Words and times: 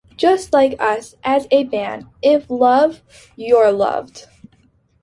Just 0.17 0.51
like 0.51 0.81
us, 0.81 1.13
as 1.23 1.47
a 1.51 1.63
band, 1.63 2.07
if 2.23 2.49
loved- 2.49 3.01
you're 3.35 3.71
loved. 3.71 4.25